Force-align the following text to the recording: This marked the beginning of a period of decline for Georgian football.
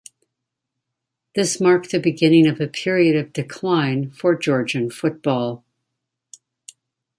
This 1.35 1.61
marked 1.61 1.91
the 1.91 1.99
beginning 1.99 2.47
of 2.47 2.59
a 2.59 2.67
period 2.67 3.15
of 3.15 3.33
decline 3.33 4.09
for 4.09 4.35
Georgian 4.35 4.89
football. 4.89 5.63